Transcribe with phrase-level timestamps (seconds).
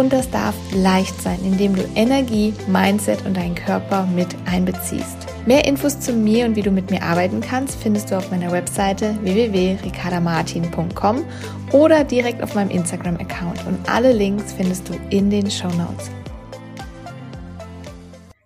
[0.00, 5.26] Und das darf leicht sein, indem du Energie, Mindset und deinen Körper mit einbeziehst.
[5.44, 8.50] Mehr Infos zu mir und wie du mit mir arbeiten kannst, findest du auf meiner
[8.50, 11.22] Webseite www.ricardamartin.com
[11.72, 13.66] oder direkt auf meinem Instagram-Account.
[13.66, 16.10] Und alle Links findest du in den Show Notes.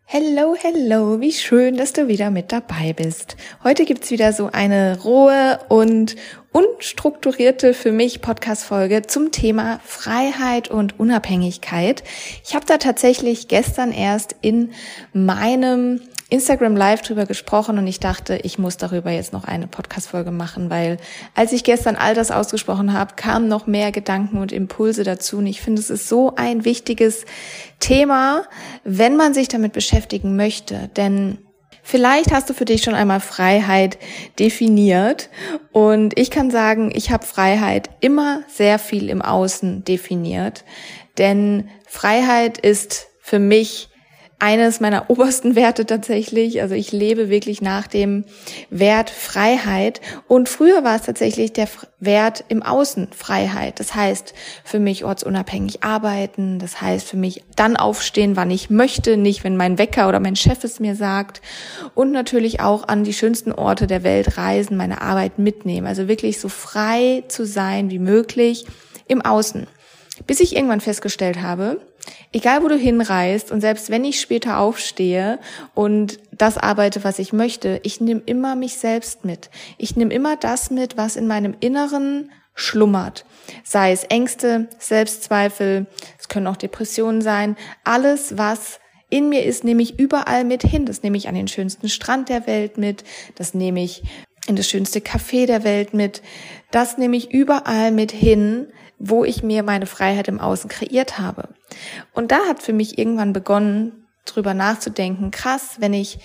[0.07, 3.37] Hello, hello, wie schön, dass du wieder mit dabei bist.
[3.65, 6.15] Heute gibt's wieder so eine rohe und
[6.55, 12.05] unstrukturierte für mich Podcast-Folge zum Thema Freiheit und Unabhängigkeit.
[12.45, 14.71] Ich habe da tatsächlich gestern erst in
[15.13, 20.31] meinem Instagram Live drüber gesprochen und ich dachte, ich muss darüber jetzt noch eine Podcast-Folge
[20.31, 20.99] machen, weil
[21.35, 25.49] als ich gestern all das ausgesprochen habe, kamen noch mehr Gedanken und Impulse dazu und
[25.49, 27.25] ich finde, es ist so ein wichtiges
[27.81, 28.45] Thema,
[28.85, 31.39] wenn man sich damit beschäftigen möchte, denn
[31.87, 33.99] Vielleicht hast du für dich schon einmal Freiheit
[34.39, 35.29] definiert.
[35.71, 40.65] Und ich kann sagen, ich habe Freiheit immer sehr viel im Außen definiert,
[41.19, 43.91] denn Freiheit ist für mich
[44.39, 46.61] eines meiner obersten Werte tatsächlich.
[46.61, 48.25] Also ich lebe wirklich nach dem
[48.71, 50.01] Wert Freiheit.
[50.29, 51.69] Und früher war es tatsächlich der
[52.01, 53.81] Wert im Außen Freiheit.
[53.81, 56.59] Das heißt für mich ortsunabhängig arbeiten.
[56.59, 60.37] Das heißt für mich dann aufstehen, wann ich möchte, nicht wenn mein Wecker oder mein
[60.37, 61.41] Chef es mir sagt.
[61.95, 65.87] Und natürlich auch an die schönsten Orte der Welt reisen, meine Arbeit mitnehmen.
[65.87, 68.67] Also wirklich so frei zu sein wie möglich
[69.07, 69.67] im Außen.
[70.27, 71.81] Bis ich irgendwann festgestellt habe,
[72.33, 75.39] egal wo du hinreist und selbst wenn ich später aufstehe
[75.75, 79.51] und das arbeite, was ich möchte, ich nehme immer mich selbst mit.
[79.79, 83.25] Ich nehme immer das mit, was in meinem Inneren schlummert.
[83.63, 85.87] Sei es Ängste, Selbstzweifel,
[86.19, 87.57] es können auch Depressionen sein.
[87.85, 88.81] Alles, was
[89.11, 90.87] in mir ist, nehme ich überall mit hin.
[90.87, 93.05] Das nehme ich an den schönsten Strand der Welt mit.
[93.35, 94.03] Das nehme ich
[94.47, 96.23] in das schönste Café der Welt mit.
[96.71, 98.69] Das nehme ich überall mit hin,
[99.07, 101.49] wo ich mir meine Freiheit im Außen kreiert habe.
[102.13, 106.19] Und da hat für mich irgendwann begonnen, drüber nachzudenken, krass, wenn ich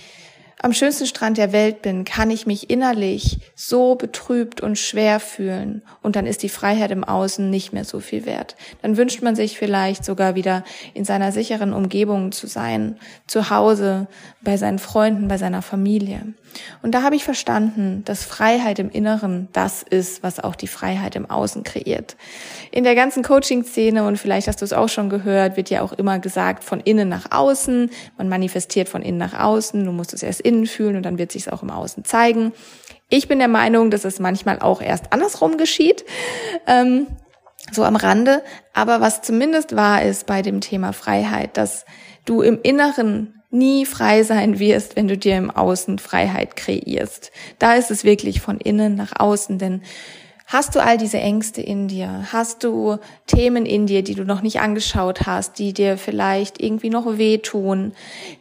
[0.62, 5.82] am schönsten Strand der Welt bin, kann ich mich innerlich so betrübt und schwer fühlen
[6.02, 8.56] und dann ist die Freiheit im Außen nicht mehr so viel wert.
[8.82, 14.06] Dann wünscht man sich vielleicht sogar wieder in seiner sicheren Umgebung zu sein, zu Hause,
[14.42, 16.34] bei seinen Freunden, bei seiner Familie.
[16.82, 21.14] Und da habe ich verstanden, dass Freiheit im Inneren das ist, was auch die Freiheit
[21.14, 22.16] im Außen kreiert.
[22.70, 25.92] In der ganzen Coaching-Szene, und vielleicht hast du es auch schon gehört, wird ja auch
[25.92, 27.90] immer gesagt, von innen nach außen.
[28.18, 29.84] Man manifestiert von innen nach außen.
[29.84, 32.52] Du musst es erst innen fühlen und dann wird sich es auch im Außen zeigen.
[33.08, 36.04] Ich bin der Meinung, dass es manchmal auch erst andersrum geschieht.
[36.66, 37.06] Ähm,
[37.72, 38.42] so am Rande.
[38.72, 41.84] Aber was zumindest wahr ist bei dem Thema Freiheit, dass
[42.24, 47.32] du im Inneren nie frei sein wirst, wenn du dir im Außen Freiheit kreierst.
[47.58, 49.82] Da ist es wirklich von innen nach außen, denn
[50.52, 52.26] Hast du all diese Ängste in dir?
[52.32, 56.90] Hast du Themen in dir, die du noch nicht angeschaut hast, die dir vielleicht irgendwie
[56.90, 57.92] noch wehtun,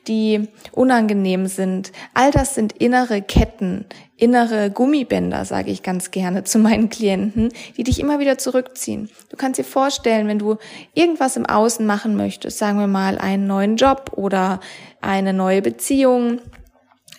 [0.07, 1.91] die unangenehm sind?
[2.15, 3.85] All das sind innere Ketten,
[4.17, 9.11] innere Gummibänder, sage ich ganz gerne zu meinen Klienten, die dich immer wieder zurückziehen.
[9.29, 10.57] Du kannst dir vorstellen, wenn du
[10.95, 14.61] irgendwas im Außen machen möchtest, sagen wir mal einen neuen Job oder
[14.99, 16.41] eine neue Beziehung,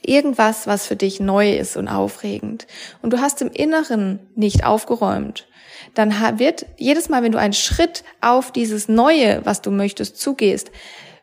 [0.03, 2.67] Irgendwas, was für dich neu ist und aufregend.
[3.03, 5.47] Und du hast im Inneren nicht aufgeräumt.
[5.95, 10.71] Dann wird jedes Mal, wenn du einen Schritt auf dieses Neue, was du möchtest, zugehst,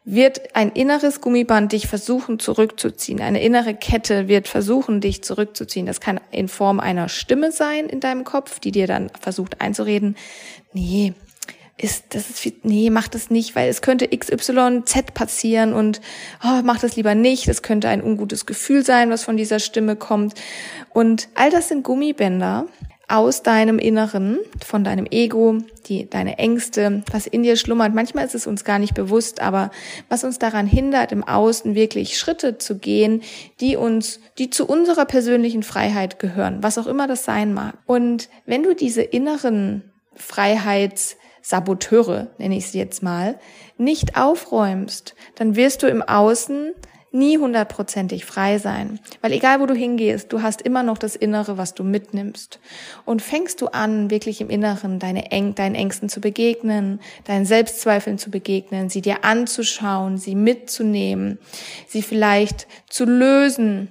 [0.09, 3.19] wird ein inneres Gummiband dich versuchen zurückzuziehen.
[3.19, 5.85] Eine innere Kette wird versuchen, dich zurückzuziehen.
[5.85, 10.15] Das kann in Form einer Stimme sein in deinem Kopf, die dir dann versucht einzureden,
[10.71, 11.13] nee,
[11.77, 16.01] ist, das ist, nee, mach das nicht, weil es könnte XYZ passieren und
[16.43, 17.47] oh, mach das lieber nicht.
[17.47, 20.33] Es könnte ein ungutes Gefühl sein, was von dieser Stimme kommt.
[20.91, 22.65] Und all das sind Gummibänder
[23.07, 27.93] aus deinem Inneren, von deinem Ego, die, deine Ängste, was in dir schlummert.
[27.93, 29.71] Manchmal ist es uns gar nicht bewusst, aber
[30.09, 33.21] was uns daran hindert, im Außen wirklich Schritte zu gehen,
[33.61, 37.75] die uns, die zu unserer persönlichen Freiheit gehören, was auch immer das sein mag.
[37.85, 39.83] Und wenn du diese inneren
[40.15, 43.39] Freiheits Saboteure, nenne ich sie jetzt mal,
[43.77, 46.73] nicht aufräumst, dann wirst du im Außen
[47.11, 48.99] nie hundertprozentig frei sein.
[49.21, 52.59] Weil egal wo du hingehst, du hast immer noch das Innere, was du mitnimmst.
[53.05, 58.17] Und fängst du an, wirklich im Inneren deine Äng deinen Ängsten zu begegnen, deinen Selbstzweifeln
[58.17, 61.39] zu begegnen, sie dir anzuschauen, sie mitzunehmen,
[61.87, 63.89] sie vielleicht zu lösen,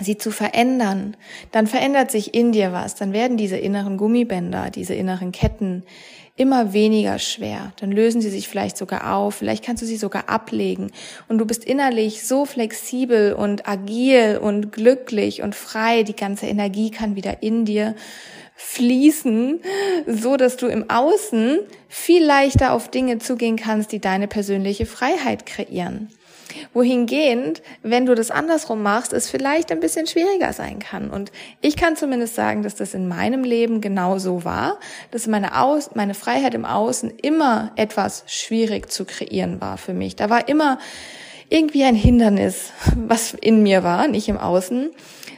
[0.00, 1.16] sie zu verändern,
[1.52, 2.94] dann verändert sich in dir was.
[2.94, 5.84] Dann werden diese inneren Gummibänder, diese inneren Ketten
[6.36, 7.72] immer weniger schwer.
[7.80, 10.90] Dann lösen sie sich vielleicht sogar auf, vielleicht kannst du sie sogar ablegen
[11.28, 16.02] und du bist innerlich so flexibel und agil und glücklich und frei.
[16.02, 17.94] Die ganze Energie kann wieder in dir
[18.56, 19.60] fließen,
[20.06, 21.58] so dass du im Außen
[21.88, 26.08] viel leichter auf Dinge zugehen kannst, die deine persönliche Freiheit kreieren
[26.72, 31.10] wohingehend, wenn du das andersrum machst, es vielleicht ein bisschen schwieriger sein kann.
[31.10, 34.78] Und ich kann zumindest sagen, dass das in meinem Leben genau so war,
[35.10, 40.16] dass meine, Aus meine Freiheit im Außen immer etwas schwierig zu kreieren war für mich.
[40.16, 40.78] Da war immer
[41.54, 44.90] irgendwie ein Hindernis, was in mir war, nicht im Außen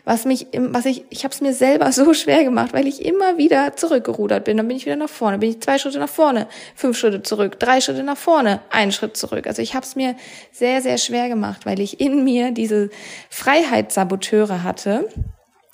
[0.07, 3.39] was mich, was ich, ich habe es mir selber so schwer gemacht, weil ich immer
[3.39, 4.57] wieder zurückgerudert bin.
[4.57, 6.47] Dann bin ich wieder nach vorne, bin ich zwei Schritte nach vorne,
[6.77, 9.49] fünf Schritte zurück, drei Schritte nach vorne, einen Schritt zurück.
[9.49, 10.15] Also ich habe es mir
[10.53, 12.89] sehr, sehr schwer gemacht, weil ich in mir diese
[13.31, 15.09] Freiheitssaboteure hatte,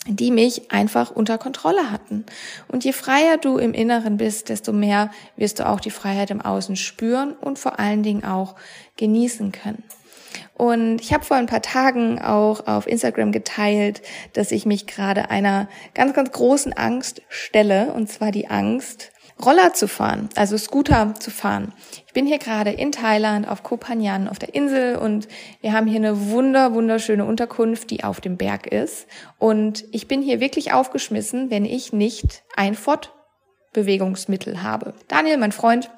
[0.06, 2.24] die mich einfach unter Kontrolle hatten.
[2.68, 6.40] Und je freier du im Inneren bist, desto mehr wirst du auch die Freiheit im
[6.40, 8.54] Außen spüren und vor allen Dingen auch
[8.96, 9.84] genießen können.
[10.62, 14.00] Und ich habe vor ein paar Tagen auch auf Instagram geteilt,
[14.32, 19.10] dass ich mich gerade einer ganz, ganz großen Angst stelle, und zwar die Angst,
[19.44, 21.72] Roller zu fahren, also Scooter zu fahren.
[22.06, 25.26] Ich bin hier gerade in Thailand auf Koh Phangan auf der Insel und
[25.62, 29.08] wir haben hier eine wunder, wunderschöne Unterkunft, die auf dem Berg ist.
[29.40, 34.94] Und ich bin hier wirklich aufgeschmissen, wenn ich nicht ein Fortbewegungsmittel habe.
[35.08, 35.90] Daniel, mein Freund,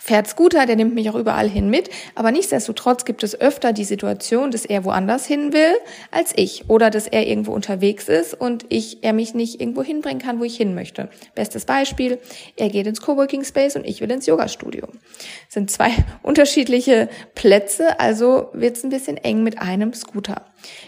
[0.00, 3.84] fährt Scooter, der nimmt mich auch überall hin mit, aber nichtsdestotrotz gibt es öfter die
[3.84, 5.74] Situation, dass er woanders hin will
[6.10, 10.20] als ich oder dass er irgendwo unterwegs ist und ich er mich nicht irgendwo hinbringen
[10.20, 11.08] kann, wo ich hin möchte.
[11.34, 12.18] Bestes Beispiel,
[12.56, 14.86] er geht ins Coworking Space und ich will ins Yoga Studio.
[14.86, 15.90] Das sind zwei
[16.22, 20.44] unterschiedliche Plätze, also wird es ein bisschen eng mit einem Scooter.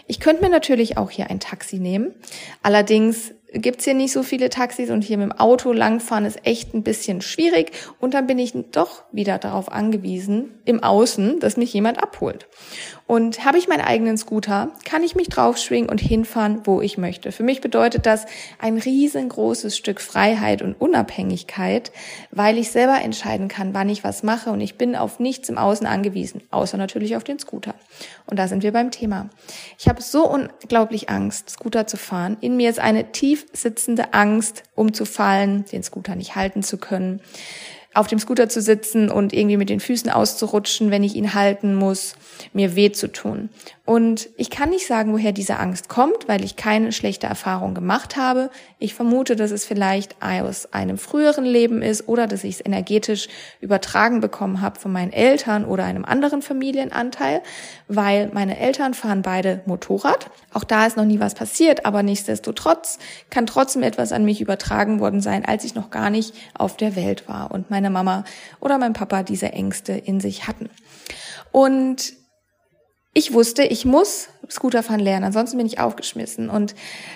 [0.07, 2.13] Ich könnte mir natürlich auch hier ein Taxi nehmen.
[2.61, 6.73] Allerdings gibt's hier nicht so viele Taxis und hier mit dem Auto langfahren ist echt
[6.73, 11.73] ein bisschen schwierig und dann bin ich doch wieder darauf angewiesen, im Außen, dass mich
[11.73, 12.47] jemand abholt.
[13.11, 17.33] Und habe ich meinen eigenen Scooter, kann ich mich draufschwingen und hinfahren, wo ich möchte.
[17.33, 18.25] Für mich bedeutet das
[18.57, 21.91] ein riesengroßes Stück Freiheit und Unabhängigkeit,
[22.31, 25.57] weil ich selber entscheiden kann, wann ich was mache und ich bin auf nichts im
[25.57, 27.75] Außen angewiesen, außer natürlich auf den Scooter.
[28.27, 29.29] Und da sind wir beim Thema.
[29.77, 32.37] Ich habe so unglaublich Angst, Scooter zu fahren.
[32.39, 37.19] In mir ist eine tief sitzende Angst, umzufallen, den Scooter nicht halten zu können
[37.93, 41.75] auf dem Scooter zu sitzen und irgendwie mit den Füßen auszurutschen, wenn ich ihn halten
[41.75, 42.15] muss,
[42.53, 43.49] mir weh zu tun.
[43.83, 48.15] Und ich kann nicht sagen, woher diese Angst kommt, weil ich keine schlechte Erfahrung gemacht
[48.15, 48.51] habe.
[48.77, 53.27] Ich vermute, dass es vielleicht aus einem früheren Leben ist oder dass ich es energetisch
[53.59, 57.41] übertragen bekommen habe von meinen Eltern oder einem anderen Familienanteil,
[57.87, 60.29] weil meine Eltern fahren beide Motorrad.
[60.53, 62.99] Auch da ist noch nie was passiert, aber nichtsdestotrotz
[63.31, 66.95] kann trotzdem etwas an mich übertragen worden sein, als ich noch gar nicht auf der
[66.95, 68.25] Welt war und meine Mama
[68.59, 70.69] oder mein Papa diese Ängste in sich hatten.
[71.51, 72.20] Und
[73.13, 76.49] ich wusste, ich muss Scooterfahren lernen, ansonsten bin ich aufgeschmissen.
[76.49, 76.75] Und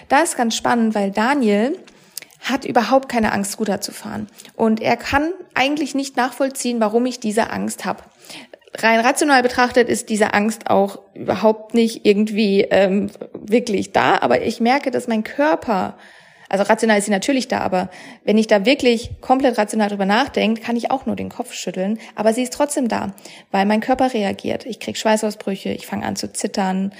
[0.10, 1.78] da ist ganz spannend, weil Daniel
[2.42, 4.28] hat überhaupt keine Angst, Scooter zu fahren.
[4.56, 8.04] Und er kann eigentlich nicht nachvollziehen, warum ich diese Angst habe.
[8.78, 14.60] Rein rational betrachtet ist diese Angst auch überhaupt nicht irgendwie ähm, wirklich da, aber ich
[14.60, 15.98] merke, dass mein Körper
[16.50, 17.90] also rational ist sie natürlich da, aber
[18.24, 22.00] wenn ich da wirklich komplett rational drüber nachdenke, kann ich auch nur den Kopf schütteln.
[22.16, 23.14] Aber sie ist trotzdem da,
[23.52, 24.66] weil mein Körper reagiert.
[24.66, 26.94] Ich krieg Schweißausbrüche, ich fange an zu zittern,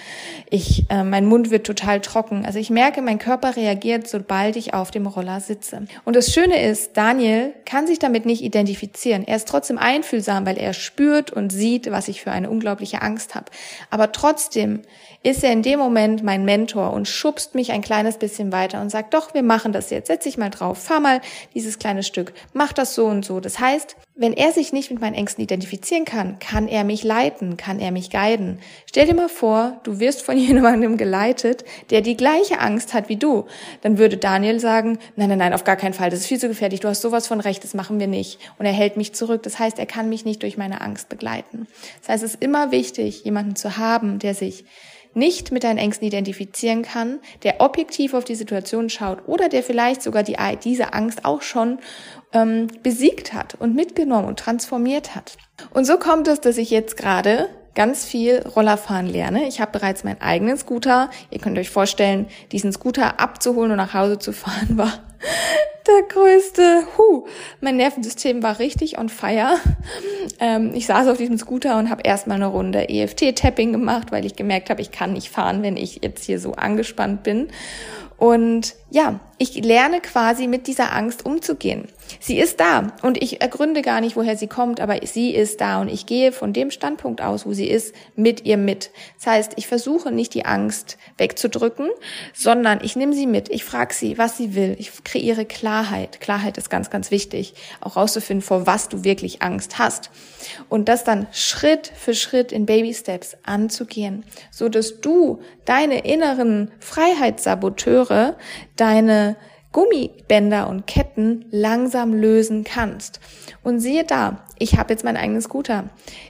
[0.50, 2.46] ich, äh, mein Mund wird total trocken.
[2.46, 5.86] Also ich merke, mein Körper reagiert, sobald ich auf dem Roller sitze.
[6.06, 9.28] Und das Schöne ist, Daniel kann sich damit nicht identifizieren.
[9.28, 13.36] Er ist trotzdem einfühlsam, weil er spürt und sieht, was ich für eine unglaubliche Angst
[13.36, 13.46] habe.
[13.90, 14.82] Aber trotzdem
[15.26, 18.90] ist er in dem Moment mein Mentor und schubst mich ein kleines bisschen weiter und
[18.90, 21.22] sagt, doch, wir machen das jetzt, setz dich mal drauf, fahr mal
[21.54, 23.40] dieses kleine Stück, mach das so und so.
[23.40, 27.58] Das heißt, wenn er sich nicht mit meinen Ängsten identifizieren kann, kann er mich leiten,
[27.58, 28.60] kann er mich guiden.
[28.88, 33.18] Stell dir mal vor, du wirst von jemandem geleitet, der die gleiche Angst hat wie
[33.18, 33.46] du.
[33.82, 36.48] Dann würde Daniel sagen, nein, nein, nein, auf gar keinen Fall, das ist viel zu
[36.48, 38.40] gefährlich, du hast sowas von Recht, das machen wir nicht.
[38.58, 39.44] Und er hält mich zurück.
[39.44, 41.68] Das heißt, er kann mich nicht durch meine Angst begleiten.
[42.00, 44.64] Das heißt, es ist immer wichtig, jemanden zu haben, der sich
[45.16, 50.02] nicht mit deinen Ängsten identifizieren kann, der objektiv auf die Situation schaut oder der vielleicht
[50.02, 51.80] sogar die, diese Angst auch schon
[52.34, 55.38] ähm, besiegt hat und mitgenommen und transformiert hat.
[55.74, 59.48] Und so kommt es, dass ich jetzt gerade ganz viel Rollerfahren lerne.
[59.48, 61.10] Ich habe bereits meinen eigenen Scooter.
[61.30, 64.94] Ihr könnt euch vorstellen, diesen Scooter abzuholen und nach Hause zu fahren war
[65.88, 67.26] der größte, huh,
[67.62, 69.58] mein Nervensystem war richtig on fire.
[70.40, 74.36] Ähm, ich saß auf diesem Scooter und habe erstmal eine Runde EFT-Tapping gemacht, weil ich
[74.36, 77.50] gemerkt habe, ich kann nicht fahren, wenn ich jetzt hier so angespannt bin.
[78.18, 81.88] Und ja, ich lerne quasi mit dieser Angst umzugehen.
[82.20, 85.82] Sie ist da und ich ergründe gar nicht, woher sie kommt, aber sie ist da
[85.82, 88.92] und ich gehe von dem Standpunkt aus, wo sie ist, mit ihr mit.
[89.18, 91.90] Das heißt, ich versuche nicht die Angst wegzudrücken,
[92.34, 93.50] sondern ich nehme sie mit.
[93.50, 94.76] Ich frage sie, was sie will.
[94.80, 96.20] Ich kreiere Klarheit.
[96.22, 100.10] Klarheit ist ganz, ganz wichtig, auch rauszufinden, vor was du wirklich Angst hast.
[100.70, 106.72] Und das dann Schritt für Schritt in Baby Steps anzugehen, so dass du deine inneren
[106.80, 108.36] Freiheitssaboteure,
[108.76, 109.36] deine
[109.76, 113.20] Gummibänder und Ketten langsam lösen kannst.
[113.62, 115.90] Und siehe da, ich habe jetzt meinen eigenen Scooter.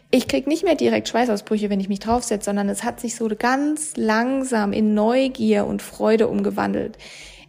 [0.09, 3.29] Ich krieg nicht mehr direkt Schweißausbrüche, wenn ich mich draufsetze, sondern es hat sich so
[3.37, 6.97] ganz langsam in Neugier und Freude umgewandelt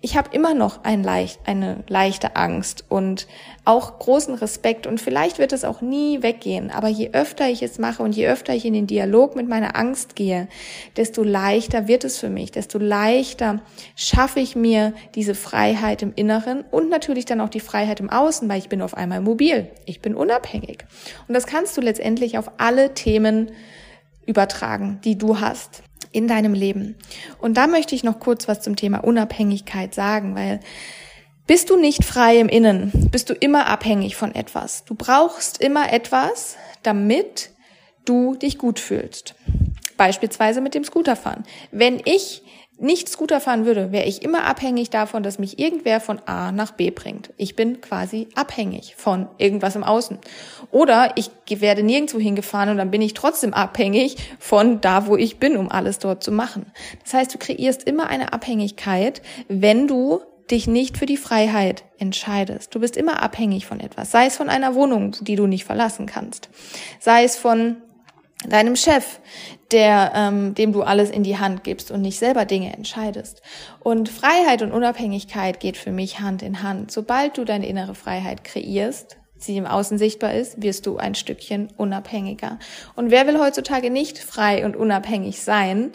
[0.00, 3.26] ich habe immer noch ein leicht, eine leichte Angst und
[3.64, 6.70] auch großen Respekt und vielleicht wird es auch nie weggehen.
[6.70, 9.76] Aber je öfter ich es mache und je öfter ich in den Dialog mit meiner
[9.76, 10.48] Angst gehe,
[10.96, 13.60] desto leichter wird es für mich, desto leichter
[13.96, 18.48] schaffe ich mir diese Freiheit im Inneren und natürlich dann auch die Freiheit im Außen,
[18.48, 20.84] weil ich bin auf einmal mobil, ich bin unabhängig.
[21.26, 23.50] Und das kannst du letztendlich auf alle Themen
[24.26, 25.82] übertragen, die du hast
[26.16, 26.96] in deinem Leben.
[27.38, 30.60] Und da möchte ich noch kurz was zum Thema Unabhängigkeit sagen, weil
[31.46, 34.84] bist du nicht frei im Innen, bist du immer abhängig von etwas.
[34.84, 37.50] Du brauchst immer etwas, damit
[38.04, 39.34] du dich gut fühlst.
[39.96, 41.44] Beispielsweise mit dem Scooterfahren.
[41.70, 42.42] Wenn ich
[42.78, 46.72] nicht Scooter fahren würde, wäre ich immer abhängig davon, dass mich irgendwer von A nach
[46.72, 47.32] B bringt.
[47.36, 50.18] Ich bin quasi abhängig von irgendwas im Außen.
[50.70, 55.38] Oder ich werde nirgendwo hingefahren und dann bin ich trotzdem abhängig von da, wo ich
[55.38, 56.66] bin, um alles dort zu machen.
[57.02, 62.74] Das heißt, du kreierst immer eine Abhängigkeit, wenn du dich nicht für die Freiheit entscheidest.
[62.74, 64.10] Du bist immer abhängig von etwas.
[64.10, 66.50] Sei es von einer Wohnung, die du nicht verlassen kannst.
[67.00, 67.78] Sei es von
[68.44, 69.20] deinem Chef,
[69.72, 73.42] der, ähm, dem du alles in die Hand gibst und nicht selber Dinge entscheidest.
[73.80, 76.90] Und Freiheit und Unabhängigkeit geht für mich Hand in Hand.
[76.90, 81.68] Sobald du deine innere Freiheit kreierst, sie im Außen sichtbar ist, wirst du ein Stückchen
[81.76, 82.58] unabhängiger.
[82.94, 85.92] Und wer will heutzutage nicht frei und unabhängig sein?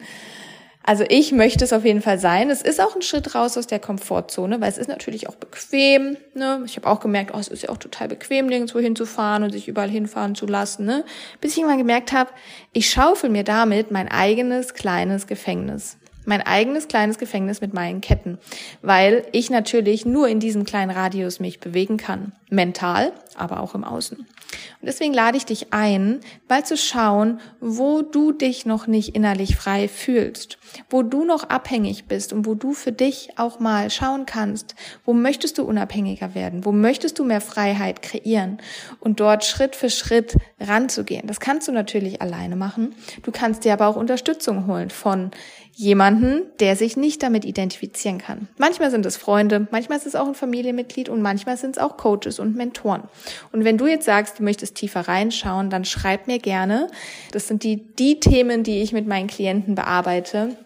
[0.83, 2.49] Also ich möchte es auf jeden Fall sein.
[2.49, 6.17] Es ist auch ein Schritt raus aus der Komfortzone, weil es ist natürlich auch bequem.
[6.33, 6.63] Ne?
[6.65, 9.67] Ich habe auch gemerkt, oh, es ist ja auch total bequem, nirgendwo hinzufahren und sich
[9.67, 10.85] überall hinfahren zu lassen.
[10.85, 11.05] Ne?
[11.39, 12.31] Bis ich irgendwann gemerkt habe,
[12.73, 15.97] ich schaufel mir damit mein eigenes kleines Gefängnis.
[16.25, 18.37] Mein eigenes kleines Gefängnis mit meinen Ketten,
[18.83, 22.31] weil ich natürlich nur in diesem kleinen Radius mich bewegen kann.
[22.51, 24.17] Mental, aber auch im Außen.
[24.17, 29.55] Und deswegen lade ich dich ein, mal zu schauen, wo du dich noch nicht innerlich
[29.55, 30.57] frei fühlst,
[30.89, 35.13] wo du noch abhängig bist und wo du für dich auch mal schauen kannst, wo
[35.13, 38.57] möchtest du unabhängiger werden, wo möchtest du mehr Freiheit kreieren
[38.99, 41.27] und dort Schritt für Schritt ranzugehen.
[41.27, 42.93] Das kannst du natürlich alleine machen.
[43.23, 45.31] Du kannst dir aber auch Unterstützung holen von
[45.73, 48.47] jemanden, der sich nicht damit identifizieren kann.
[48.57, 51.97] Manchmal sind es Freunde, manchmal ist es auch ein Familienmitglied und manchmal sind es auch
[51.97, 53.03] Coaches und Mentoren.
[53.51, 56.87] Und wenn du jetzt sagst, du möchtest tiefer reinschauen, dann schreib mir gerne.
[57.31, 60.57] Das sind die, die Themen, die ich mit meinen Klienten bearbeite.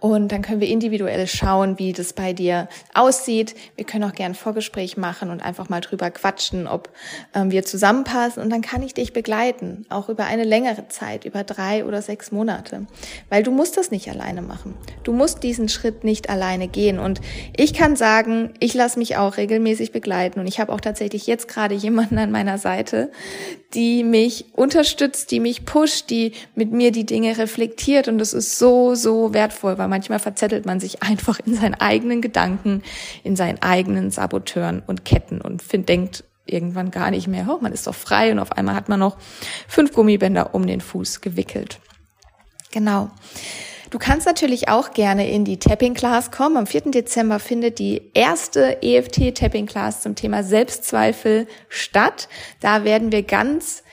[0.00, 3.54] Und dann können wir individuell schauen, wie das bei dir aussieht.
[3.76, 6.88] Wir können auch gerne ein Vorgespräch machen und einfach mal drüber quatschen, ob
[7.34, 8.42] ähm, wir zusammenpassen.
[8.42, 12.32] Und dann kann ich dich begleiten, auch über eine längere Zeit, über drei oder sechs
[12.32, 12.86] Monate.
[13.28, 14.74] Weil du musst das nicht alleine machen.
[15.02, 16.98] Du musst diesen Schritt nicht alleine gehen.
[16.98, 17.20] Und
[17.54, 20.40] ich kann sagen, ich lasse mich auch regelmäßig begleiten.
[20.40, 23.10] Und ich habe auch tatsächlich jetzt gerade jemanden an meiner Seite,
[23.74, 28.08] die mich unterstützt, die mich pusht, die mit mir die Dinge reflektiert.
[28.08, 32.20] Und das ist so, so wertvoll weil manchmal verzettelt man sich einfach in seinen eigenen
[32.22, 32.82] Gedanken,
[33.22, 37.72] in seinen eigenen Saboteuren und Ketten und find, denkt irgendwann gar nicht mehr, oh, man
[37.72, 39.16] ist doch frei und auf einmal hat man noch
[39.66, 41.80] fünf Gummibänder um den Fuß gewickelt.
[42.70, 43.10] Genau.
[43.90, 46.56] Du kannst natürlich auch gerne in die Tapping Class kommen.
[46.56, 46.90] Am 4.
[46.90, 52.28] Dezember findet die erste EFT Tapping Class zum Thema Selbstzweifel statt.
[52.58, 53.84] Da werden wir ganz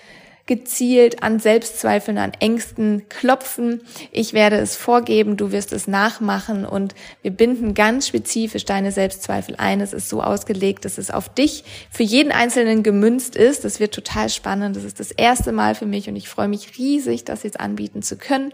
[0.48, 3.81] gezielt an Selbstzweifeln, an Ängsten klopfen.
[4.12, 9.55] Ich werde es vorgeben, du wirst es nachmachen und wir binden ganz spezifisch deine Selbstzweifel
[9.57, 9.79] ein.
[9.79, 13.63] Es ist so ausgelegt, dass es auf dich für jeden Einzelnen gemünzt ist.
[13.63, 14.75] Das wird total spannend.
[14.75, 18.01] Das ist das erste Mal für mich und ich freue mich riesig, das jetzt anbieten
[18.01, 18.51] zu können,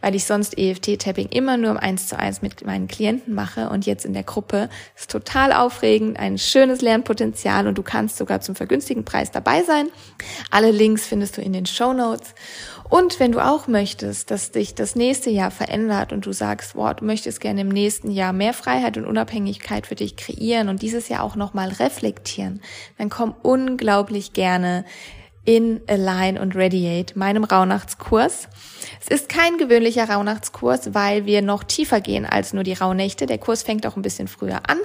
[0.00, 3.84] weil ich sonst EFT-Tapping immer nur im Eins zu eins mit meinen Klienten mache und
[3.84, 8.54] jetzt in der Gruppe ist total aufregend, ein schönes Lernpotenzial und du kannst sogar zum
[8.54, 9.88] vergünstigten Preis dabei sein.
[10.50, 12.34] Alle Links findest du in den Show Notes.
[12.88, 16.94] Und wenn du auch möchtest, dass dich das nächste Jahr verändert und du sagst, boah,
[16.94, 21.08] du möchtest gerne im nächsten Jahr mehr Freiheit und Unabhängigkeit für dich kreieren und dieses
[21.08, 22.60] Jahr auch nochmal reflektieren,
[22.98, 24.84] dann komm unglaublich gerne
[25.44, 28.48] in Align und Radiate, meinem Rauhnachtskurs.
[29.00, 33.26] Es ist kein gewöhnlicher Rauhnachtskurs, weil wir noch tiefer gehen als nur die Rauhnächte.
[33.26, 34.78] Der Kurs fängt auch ein bisschen früher an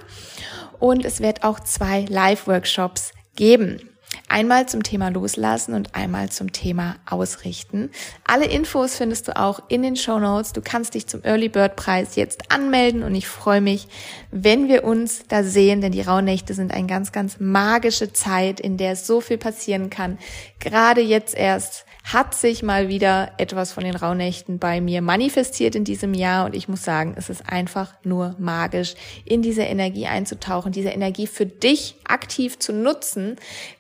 [0.80, 3.91] und es wird auch zwei Live-Workshops geben.
[4.28, 7.90] Einmal zum Thema Loslassen und einmal zum Thema Ausrichten.
[8.26, 10.54] Alle Infos findest du auch in den Show Notes.
[10.54, 13.88] Du kannst dich zum Early Bird Preis jetzt anmelden und ich freue mich,
[14.32, 18.78] wenn wir uns da sehen, denn die Rauhnächte sind eine ganz, ganz magische Zeit, in
[18.78, 20.18] der so viel passieren kann.
[20.60, 25.84] Gerade jetzt erst hat sich mal wieder etwas von den Rauhnächten bei mir manifestiert in
[25.84, 30.72] diesem Jahr und ich muss sagen, es ist einfach nur magisch, in diese Energie einzutauchen,
[30.72, 33.38] diese Energie für dich aktiv zu nutzen,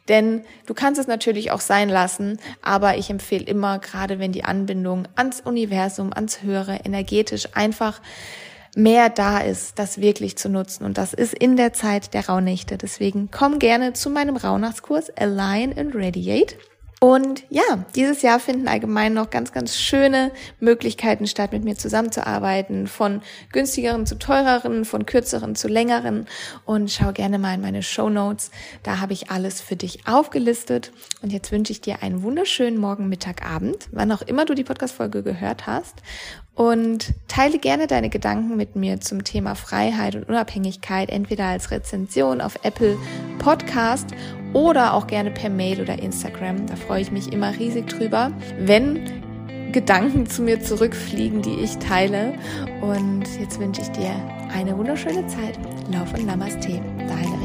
[0.08, 4.44] denn du kannst es natürlich auch sein lassen, aber ich empfehle immer, gerade wenn die
[4.44, 8.02] Anbindung ans Universum, ans Höhere, energetisch einfach
[8.76, 10.86] mehr da ist, das wirklich zu nutzen.
[10.86, 12.78] Und das ist in der Zeit der Rauhnächte.
[12.78, 16.56] Deswegen komm gerne zu meinem Rauhnachtskurs Align and Radiate.
[17.04, 17.64] Und ja,
[17.96, 22.86] dieses Jahr finden allgemein noch ganz, ganz schöne Möglichkeiten statt, mit mir zusammenzuarbeiten.
[22.86, 26.28] Von günstigeren zu teureren, von kürzeren zu längeren.
[26.64, 28.52] Und schau gerne mal in meine Show Notes.
[28.84, 30.92] Da habe ich alles für dich aufgelistet.
[31.24, 34.64] Und jetzt wünsche ich dir einen wunderschönen Morgen, Mittag, Abend, wann auch immer du die
[34.64, 35.96] Podcast-Folge gehört hast.
[36.54, 42.42] Und teile gerne deine Gedanken mit mir zum Thema Freiheit und Unabhängigkeit, entweder als Rezension
[42.42, 42.96] auf Apple
[43.40, 44.14] Podcast
[44.54, 46.68] oder auch gerne per Mail oder Instagram.
[46.68, 49.00] Da freue ich mich immer riesig drüber, wenn
[49.72, 52.34] Gedanken zu mir zurückfliegen, die ich teile.
[52.82, 54.14] Und jetzt wünsche ich dir
[54.54, 55.58] eine wunderschöne Zeit.
[55.92, 57.41] Lauf und Namaste, deine.